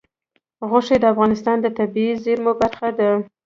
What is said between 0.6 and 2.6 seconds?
غوښې د افغانستان د طبیعي زیرمو